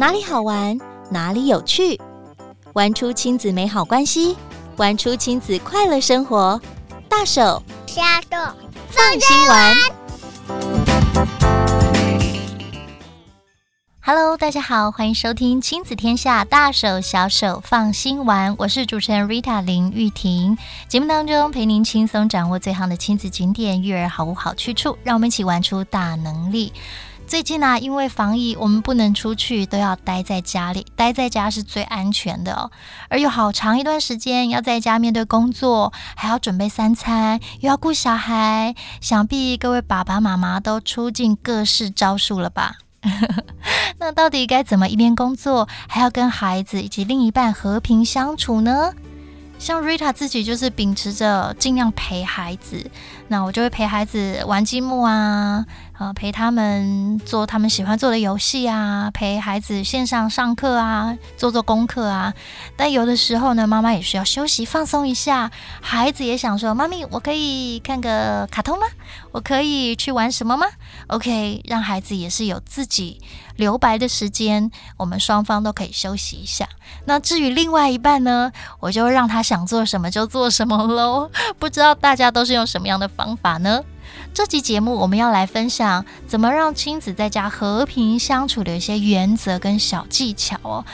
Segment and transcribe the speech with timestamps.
[0.00, 0.78] 哪里好玩，
[1.10, 2.00] 哪里有趣，
[2.72, 4.36] 玩出亲子美好关系，
[4.76, 6.60] 玩出亲子快乐生活。
[7.08, 8.00] 大手小
[8.30, 8.36] 手
[8.90, 9.74] 放心玩。
[14.00, 18.54] Hello，大家好，欢迎收听亲子天下大手小手放心玩。
[18.56, 20.56] 我是主持人 Rita 林玉婷。
[20.86, 26.72] 节目当中陪您轻松掌握最夯的亲子景点、育儿好物好去处，让我们一起玩出大能力。
[27.28, 30.86] 最近呢、啊，因为防疫，我们不能出去，都要待在家里。
[30.96, 32.70] 待在家是最安全的哦。
[33.10, 42.76] 而有好长一段时间要在家面对工作，还要准备三餐，又要顾小孩，想必各位爸爸妈妈都出尽各式招数了吧？
[44.00, 48.94] 那到底该怎么一边工作，还要跟孩子以及另一半和平相处呢？
[49.58, 52.90] 像 Rita 自己就是秉持着尽量陪孩子，
[53.28, 55.66] 那我就会陪孩子玩积木啊。
[55.98, 62.32] 呃，陪他们做他们喜欢做的游戏啊，陪孩子线上上课啊，做做功课啊。
[62.76, 65.50] 但有的时候呢，妈妈也需要休息放松一下。
[65.80, 68.86] 孩子也想说：“妈咪，我可以看个卡通吗？
[69.32, 70.68] 我可以去玩什么吗
[71.08, 73.20] ？”OK，让孩子也是有自己
[73.58, 76.66] 留白的时间，我们双方都可以休息一下。
[77.04, 81.30] 那至于另外一半呢，我就让他想做什么就做什么喽。
[81.58, 83.82] 不知道大家都是用什么样的方法呢？
[84.32, 90.84] 这期节目我们要来分享怎么让亲子在家和平相处的一些原则跟小技巧哦，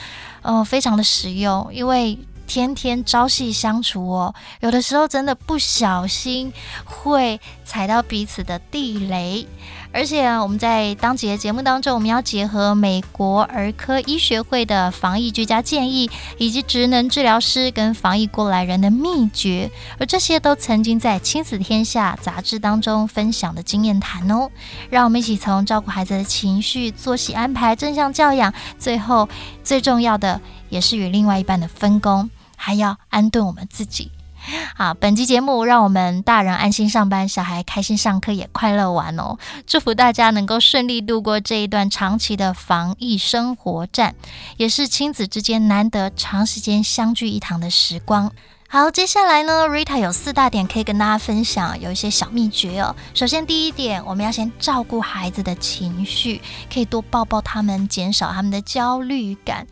[0.43, 6.53] 呃，非常的实用，因为天天朝夕相处哦，有的时候真的不小心
[6.85, 9.47] 会踩到彼此的地雷。
[9.95, 24.51] 而且我们在当节节目当中，我们要结合美国儿科医学会的防疫居家建议，以及职能治疗师跟防疫过来人的秘诀，而这些都曾经在《亲子天下》杂志当中分享的经验谈哦。
[24.91, 29.29] 让我们一起从照顾孩子的情绪、作息安排、正向教养，最后
[29.63, 34.11] 最重要的也是与另外一半的分工，还要安顿我们自己。
[34.77, 39.39] 好，本期节目让我们大人安心上班，小孩开心上课，也快乐玩哦。
[39.67, 44.15] 祝福大家能够顺利度过这一段长期的防疫生活战，
[44.57, 48.31] 也是亲子之间难得长时间相聚一堂的时光。
[48.69, 52.97] 好，接下来呢，Rita 有四大点可以跟大家分享，有一些小秘诀哦。
[53.15, 59.67] 首先，第一点，我们要先照顾孩子的情绪，可以多抱抱他们，减少他们的焦虑感。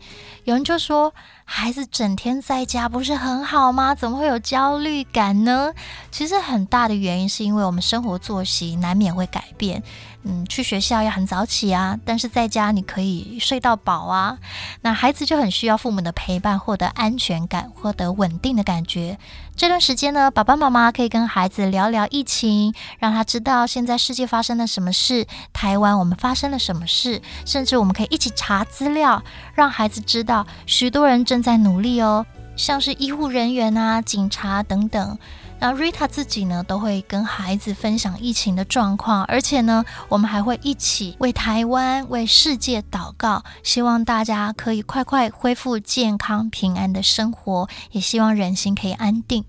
[0.45, 1.13] 有人就说，
[1.45, 3.93] 孩子整天在家不是很好吗？
[3.93, 5.73] 怎么会有焦虑感呢？
[6.11, 9.83] 其实很大的原因是因为我们生活作息难免会改变。
[10.25, 14.37] 嗯，去学校要很早起啊，但是在家你可以睡到饱啊。
[14.81, 19.17] 那孩子就很需要父母的陪伴，获得安全感，获得稳定的感觉。
[19.55, 29.21] 这段时间呢，爸爸妈妈可以跟孩子聊聊疫情，让他知道现在世界发生了什么事，台湾我们发生了什么事，甚至我们可以一起查资料，
[29.53, 35.17] 让孩子知道许多人正在努力哦，像是医护人员啊、警察等等。
[35.63, 49.45] 那 Rita 自己呢，都会跟孩子分享疫情的状况，而且呢，我们还会一起为台湾、为世界祷告，希望大家可以快快恢复健康平安的生活，也希望人心可以安定。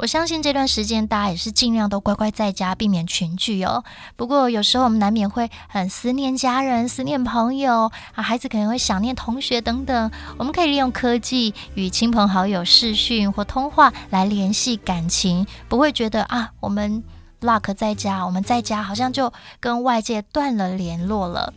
[0.00, 3.84] 我相信这段时间大家也是尽量都乖乖在家，避免群聚哦。
[4.16, 10.10] 不过有时候我们难免会很思念家人、思念朋友啊，孩子可能会想念同学等等。
[10.38, 17.04] 我们可以利用科技与亲朋好友视讯或通话来联系感情，不会觉得啊，我们
[17.42, 19.30] lock 在家，我们在家好像就
[19.60, 21.52] 跟外界断了联络了。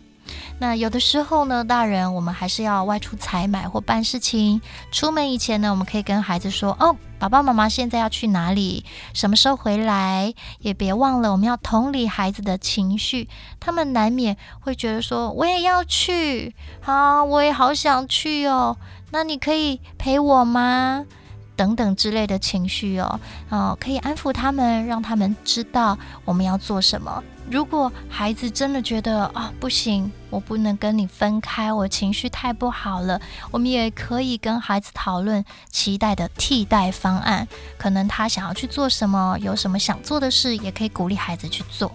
[0.60, 4.62] 那有的时候呢，大人我们还是要外出采买或办事情。
[4.92, 8.86] 出门以前呢，我们可以跟孩子说：“哦，爸爸妈妈现在要去哪里？
[9.14, 13.28] 什么时候回来？”也别忘了，我们要同理孩子的情绪。
[13.60, 18.78] 他们难免会觉得说：“我也要去，好，我也好想去哦。”
[19.12, 21.06] 那你可以陪我吗？
[21.56, 23.20] 等等之类的情绪哦，
[23.50, 27.24] 哦，可以安抚他们，让他们知道我们要做什么。
[27.50, 33.20] 如果孩子真的觉得啊、哦、不行，我不能跟你分开，我情绪太不好了，
[33.52, 37.46] 我们也可以跟孩子讨论期待的替代方案。
[37.78, 41.92] 可能他想要去做什么，有什么想做的事，也可以鼓励孩子去做。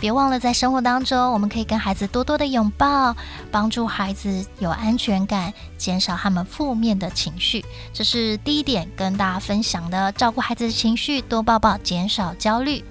[0.00, 3.14] 别忘了，在生活当中，我们可以跟孩子多多的拥抱，
[3.50, 7.62] 帮助孩子有安全感，减少他们负面的情绪。
[7.92, 12.82] 这是第一点，跟大家分享的，照顾孩子的情绪，多抱抱，减少焦虑。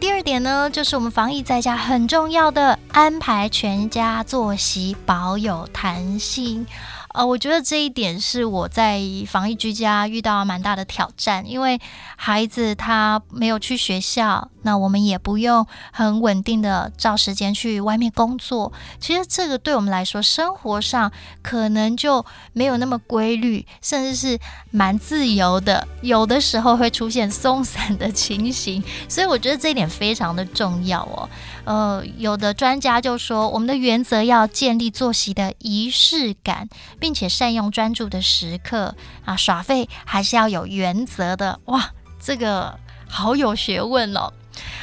[0.00, 6.66] 第二点呢，就是我们防疫在家很重要的安排全家作息，保有弹性。
[7.14, 11.80] 呃，我觉得这一点是我在防疫居家遇到蛮大的挑战，因为
[12.16, 18.72] 孩子他没有去学校，那我们也不用很稳定的照时间去外面工作。
[18.98, 24.36] 其实这个对我们来说，生活上可能就没有那么规律，甚至是
[24.72, 28.82] 蛮自由的，有的时候会出现松散的 情形。
[29.08, 31.30] 所以我觉得这一点非常的重要哦。
[31.64, 36.68] 呃，有的专家就说，我们的原则要建立作息的仪式感。
[37.00, 38.94] 并且善用专注的时刻
[39.26, 44.32] 啊，耍废还是要有原则的哇，这个好有学问哦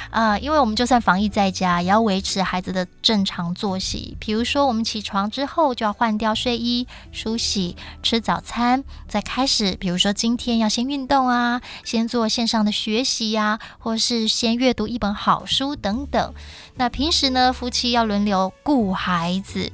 [0.10, 0.38] 啊！
[0.38, 4.18] 因为我们就算防疫在家，也要维持孩子的正常作息。
[4.20, 9.76] 比如说，我们起床之后就要换掉睡衣、梳洗、吃早餐，再开始。
[9.76, 16.34] 比如说，今天要先运动啊，先做线上的学习呀，或是先阅读一本好书等等。
[16.76, 19.72] 那平时呢，夫妻要轮流顾孩子。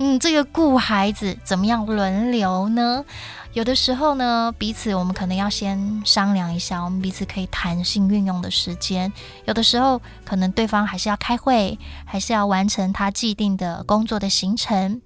[0.00, 3.04] 嗯，这个顾孩子怎么样轮流呢？
[3.52, 9.12] 有的时候呢，彼此我们可能要先商量一下，我们彼此可以弹性运用的时间。
[9.46, 15.02] 有的时候可能对方还是要开会，还是要完成他既定的工作的行程。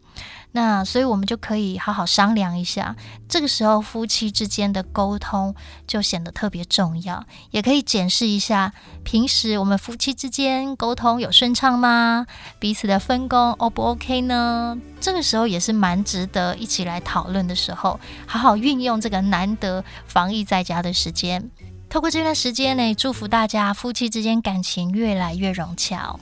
[0.54, 2.94] 那所以，我们就可以好好商量一下。
[3.26, 5.54] 这个时候，夫妻之间的沟通
[5.87, 7.25] 就显得特别重要。
[7.50, 12.26] 也可以检视一下，平时我们夫妻之间沟通有顺畅吗？
[12.58, 14.76] 彼此的分工 O 不 OK 呢？
[15.00, 17.99] 这个时候也是蛮值得一起来讨论的时候。
[18.26, 21.50] 好好运用这个难得防疫在家的时间，
[21.88, 26.14] 透过这段时间呢，祝福大家夫妻之间感情越来越融洽。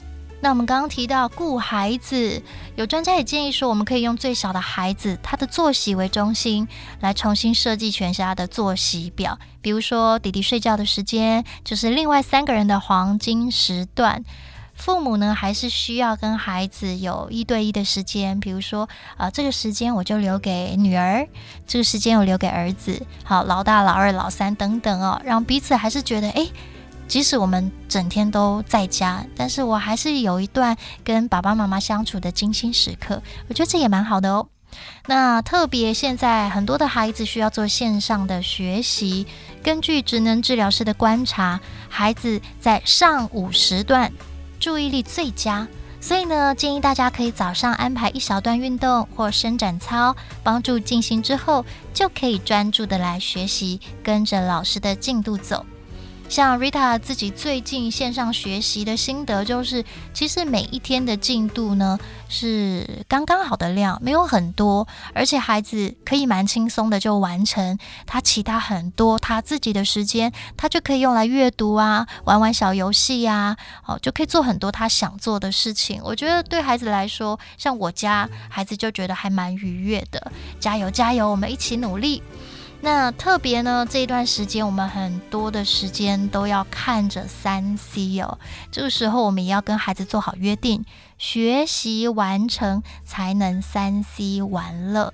[0.43, 2.41] 那我们刚刚提到顾孩子，
[2.75, 6.67] 有专家也建议说，我们可以用最小的孩子他的作息为中心，
[6.99, 9.37] 来重新设计全家的作息表。
[9.61, 14.25] 比如说，弟弟睡觉的时间就是另外三个人的黄金时段。
[14.73, 18.39] 父母呢，还是需要跟孩子有一对一的时间。
[18.39, 21.27] 比如说，啊、呃，这个时间我就留给女儿，
[21.67, 23.05] 这个时间我留给儿子。
[23.23, 26.49] 好，老大、老二、老三等等哦，让彼此还是觉得，诶。
[27.11, 34.47] 即使我们整天都在家，但是我还是有一段跟爸爸妈妈相处的精心时刻，我觉得这也蛮好的哦。
[35.07, 39.27] 那特别现在很多的孩子需要做线上的学习，
[39.61, 41.59] 根据职能治疗师的观察，
[41.89, 44.09] 孩子在上午时段
[44.57, 45.67] 注意力最佳，
[45.99, 55.65] 所以呢，建议大家可以早上安排一小段运动或伸展操，帮助进行之后就可以专注的来学习，跟着老师的进度走。
[56.31, 59.83] 像 Rita 自己最近线上学习的心得就是，
[60.13, 61.99] 其实每一天的进度呢
[62.29, 75.99] 是刚刚好的量，没有很多，而且孩子可以蛮轻松的就完成他其他很多他自己的时间，他就可以用来阅读啊，玩玩小游戏呀，哦，就可以做很多他想做的事情。
[76.01, 80.31] 我觉得对孩子来说，像我家孩子就觉得还蛮愉悦的。
[80.61, 82.23] 加油加油，我们一起努力。
[82.83, 88.39] 那特别呢，这一段时间我们很多的时间都要看着三 C 哦。
[88.71, 90.83] 这个时候我们也要跟孩子做好约定，
[91.19, 95.13] 学习完成才能三 C 玩乐。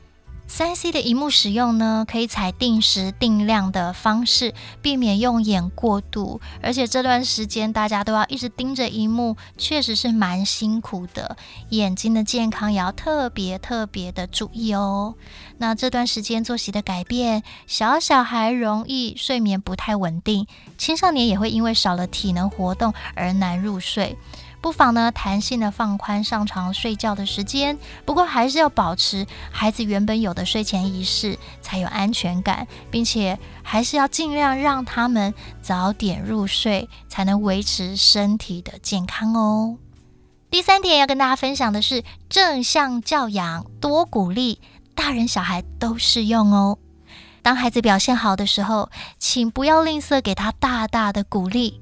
[0.49, 6.39] 三 C 的荧幕使用呢，可以采定时定量的方式，避免用眼过度。
[6.63, 11.35] 而且这段时间大家都要一直盯着荧幕，确实是蛮辛苦的，
[11.69, 15.15] 眼睛的健康也要特别特别的注意哦。
[15.57, 20.47] 那这段时间作息的改变，小小孩容易睡眠不太稳定，
[20.77, 24.17] 青少年也会因为少了体能活动而难入睡。
[24.59, 39.77] 不妨呢，弹性的放宽上床睡觉的时间，不过还是要保持孩子原本有的睡前仪式，才有安全感，并且还是要尽量让他们早点入睡，才能维持身体的健康哦。
[40.49, 44.59] 第三点要跟大家分享的是正向教养，多鼓励，
[44.95, 46.77] 大人小孩都适用哦。
[47.41, 48.89] 当孩子表现好的时候，
[49.19, 51.79] 请不要吝啬给他大大的鼓励。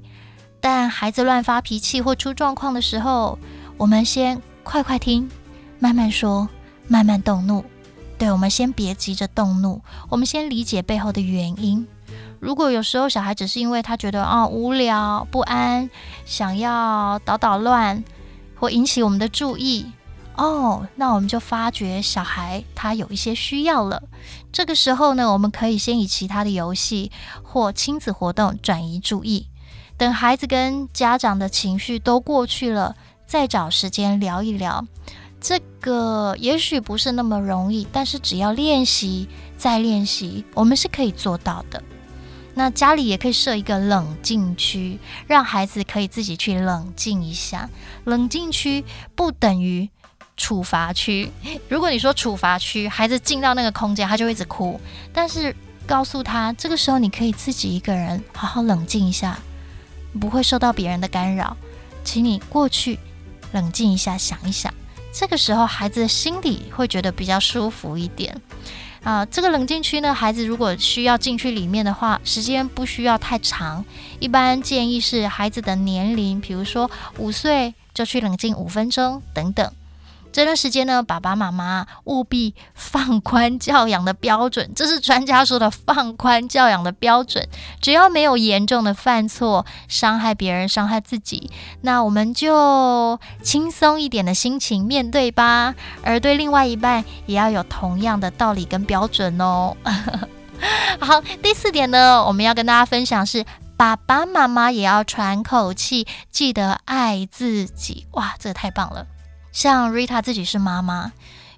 [0.68, 3.38] 但孩子乱发脾气或出状况的时候，
[3.76, 5.30] 我们先快快听，
[5.78, 6.48] 慢慢说，
[6.88, 7.64] 慢慢动怒。
[8.18, 11.86] 对，我们先别急着动怒，我们先理解背后的原因。
[12.40, 15.88] 如果有时候小孩只是因为他觉得啊、哦、无聊、不安，
[16.24, 18.02] 想要捣捣乱
[18.56, 19.92] 或引起我们的注意，
[20.34, 24.02] 哦，那我们就发觉小孩他有一些需要了。
[24.50, 27.12] 这个时候呢，我们可以先以其他的游戏
[27.44, 29.46] 或亲子活动转移注意。
[29.98, 34.86] 等孩子跟家长的情绪都过去了，再找时间聊一聊。
[35.40, 41.82] 这个也许不是那么容易，但是只要练习再练习，我们是可以做到的。
[42.54, 47.68] 那家里也可以设一个冷静区，让孩子可以自己去冷静一下。
[48.04, 48.82] 冷静区
[49.14, 49.88] 不等于
[50.38, 51.30] 处罚区。
[51.68, 54.80] 如果你说处罚区，孩子进到那个空间，他就会一直哭。
[55.12, 55.54] 但是
[55.86, 59.38] 告诉他，这个时候你可以自己一个人好好冷静一下，
[60.18, 61.56] 不会受到别人的干扰。
[62.04, 62.98] 请你过去
[63.52, 64.72] 冷静一下，想一想。
[65.12, 68.40] 这个时候，孩子的心里会觉得比较舒服一点。
[69.02, 73.84] 啊，这个冷静区呢，孩子如果需要进去里面的话，时间不需要太长。
[74.18, 79.72] 一般建议是孩子的年龄，比如说五岁就去冷静五分钟等等。
[80.36, 87.48] 这段时间呢，爸爸妈妈务必放宽教养的标准，这是专家说的放宽教养的标准。
[87.80, 91.50] 只要没有严重的犯错，伤害别人、伤害自己，
[91.80, 95.74] 那我们就轻松一点的心情面对吧。
[96.02, 99.74] 而对另外一半，也要有同样的道理跟标准哦。
[101.00, 103.42] 好，第四点呢，我们要跟大家分享是，
[103.78, 108.06] 爸爸妈妈也要喘口气，记得爱自己。
[108.10, 109.06] 哇，这太棒了！
[109.56, 111.12] 像 Rita 自己是妈妈，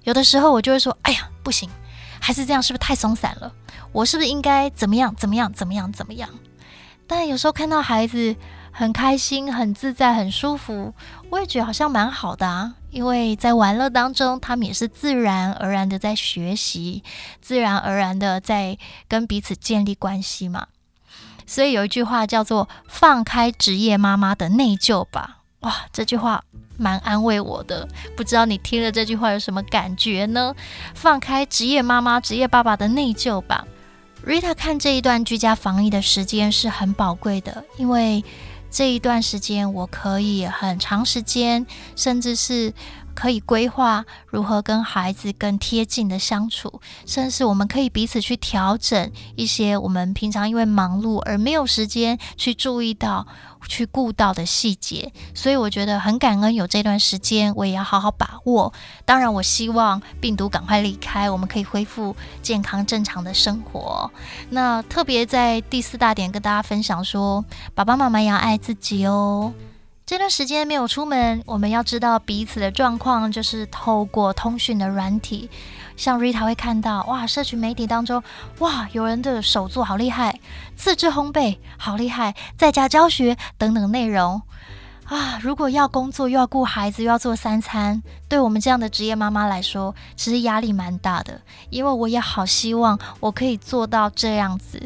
[0.05, 1.69] 有的时候我就会说：“哎呀，不行，
[2.21, 3.51] 还是这样，是不是太松散了？
[3.91, 5.13] 我是不是应该怎么样？
[5.17, 5.51] 怎么样？
[5.51, 5.91] 怎么样？
[5.91, 6.29] 怎么样？”
[7.05, 8.37] 但有时候看到孩子
[8.71, 10.93] 很开心、很自在、很舒服，
[11.29, 12.75] 我也觉得好像蛮好的啊。
[12.89, 17.03] 因为在玩乐当中，他们也是自然而然的在学习，
[17.41, 18.77] 自然而然的在
[19.09, 20.67] 跟彼此建立关系嘛。
[21.45, 26.43] 所以有一句话叫做“放开职业妈妈的内疚吧”，哇，这句话。
[26.81, 27.85] 蛮安慰我的，
[28.15, 30.55] 不知道你听了这句话有什么感觉呢？
[30.95, 33.67] 放开职业妈妈、职业爸爸的内疚吧。
[34.25, 38.23] Rita 看这一段居家防疫的时间是很宝贵的，因为
[38.71, 42.73] 这一段时间我可以很长时间，甚至是。
[43.19, 53.27] 可以规划如何跟孩子更贴近的相处，甚至我们可以彼此去调整一些我们平常因为忙碌而没有时间去注意到、
[53.67, 55.11] 去顾到的细节。
[55.33, 58.71] 所以我觉得很感恩有这段时间，我也要好好把握。
[59.03, 64.09] 当然，我希望病毒赶快离开，我们可以恢复健康正常的生活。
[64.49, 67.43] 那特别在第四大点跟大家分享说，
[67.75, 69.53] 爸爸妈妈要爱自己哦。
[70.09, 75.47] 这段时间没有出门，我们要知道彼此的状况，就是透过通讯的软体，
[75.95, 78.23] 像 Rita 会看到，哇，社群媒体当中，
[78.57, 80.39] 哇，有人的手作好厉害，
[80.75, 84.41] 自制烘焙好厉害，在家教学等等内容，
[85.05, 91.39] 啊，如果要工作又要顾孩子又要做三餐，对我们这样的职业妈妈来说，其实压力蛮大的，
[91.69, 94.81] 因为我也好希望我可以做到这样子。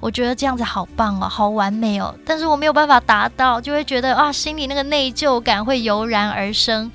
[0.00, 6.90] 我觉得这样子好棒哦，好完美哦，但是我没有办法达到，就会觉得啊，心里那个内疚感会油然而生。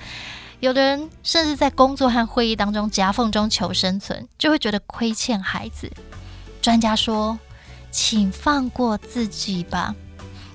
[0.60, 5.92] 有的人甚至在工作和会议当中夹缝中求生存，就会觉得亏欠孩子。
[6.62, 7.38] 专家说，
[7.92, 9.94] 请放过自己吧，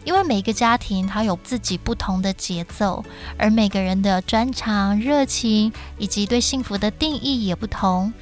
[0.04, 3.04] 因为每个家庭它有自己不同的节奏，
[3.38, 8.12] 而每个人的专长、热情以及对幸福的定义也不同。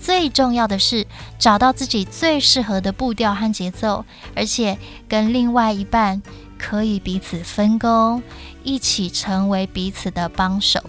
[0.00, 1.06] 最重要的是
[1.38, 4.78] 找到自己最适合的步调和节奏，而且
[5.08, 6.22] 跟另外一半
[6.56, 8.22] 可以彼此分工，
[8.62, 10.80] 一起成为彼此的帮手。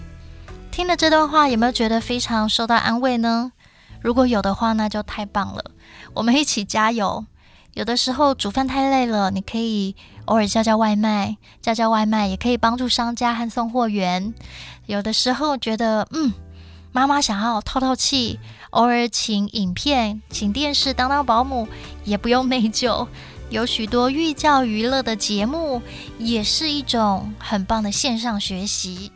[0.70, 3.52] 听了这段话，有没有觉得非常受到安慰呢？
[4.00, 5.64] 如果有的话，那就太棒了。
[6.14, 7.26] 我们一起加油。
[7.74, 14.32] 有的时候煮饭太累了，你可以偶尔叫叫外卖，叫叫外卖也可以帮助商家和送货员。
[14.86, 16.32] 有的时候觉得，嗯。
[16.92, 21.68] 妈妈想要透透气，偶尔请影片、请电视当当保姆，
[22.04, 23.06] 也不用内疚。
[23.50, 25.82] 有许多寓教于乐的节目，
[26.18, 29.10] 也是一种很棒的线上学习。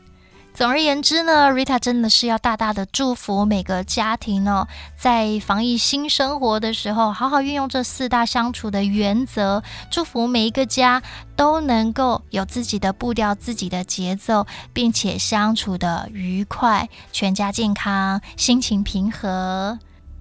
[0.54, 11.02] 总而言之呢，Rita 真的是要大大的祝福每个家庭哦，在防疫新生活的时候，好好运用这四大相处的原则，祝福每一个家
[11.34, 19.76] 都能够有自己的步调、自己的节奏，并且相处的愉快，全家健康，心情平和。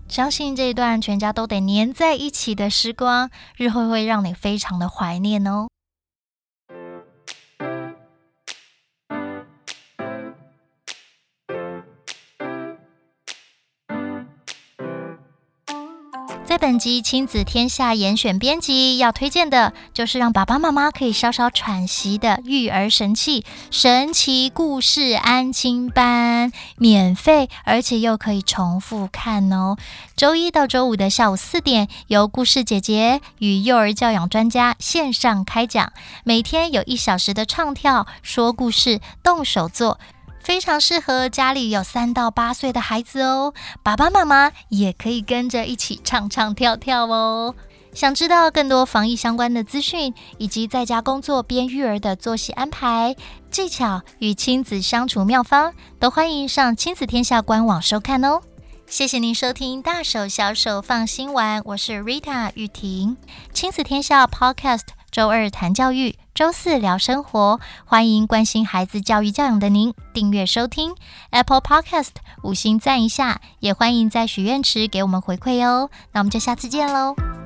[0.07, 5.67] 相信这一段全家都得黏在一起的时光，日后会让你非常的怀念哦。
[16.53, 29.77] 在本集亲子天下严选编辑要推荐的，就是让爸爸妈妈可以稍稍喘息的育儿神器——神奇故事安亲班，免费，而且又可以重复看哦。
[30.15, 35.91] 周一到周五的下午四点，由故事姐姐与幼儿教养专家线上开讲，
[36.23, 39.99] 每天有一小时的唱跳、说故事、动手做。
[40.43, 47.55] 非常适合家里有三到八岁的孩子哦，爸爸妈妈也可以跟着一起唱唱跳跳哦。
[47.93, 53.15] 想知道更多防疫相关的资讯，以及在家工作边育儿的作息安排、
[53.49, 58.41] 技巧与亲子相处妙方，都欢迎上亲子天下官网收看哦。
[58.85, 63.15] 谢谢您收听《大手小手放心玩》，我是 Rita 玉婷，
[63.53, 70.95] 亲子天下 Podcast，周二谈教育，周四聊生活，欢迎关心孩子教育教养的您订阅收听
[71.29, 72.09] Apple Podcast，
[72.41, 75.91] 五星赞一下，也欢迎在许愿池给我们回馈哦。
[76.13, 77.42] 那我们就下次见喽。